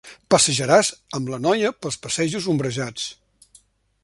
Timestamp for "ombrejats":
2.55-3.09